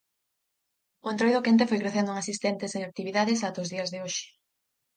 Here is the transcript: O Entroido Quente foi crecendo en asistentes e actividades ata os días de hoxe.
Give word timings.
O 1.05 1.07
Entroido 1.13 1.43
Quente 1.45 1.69
foi 1.69 1.79
crecendo 1.83 2.11
en 2.11 2.17
asistentes 2.23 2.71
e 2.73 2.79
actividades 2.81 3.43
ata 3.47 3.63
os 3.63 3.71
días 3.73 3.89
de 3.93 3.99
hoxe. 4.03 4.25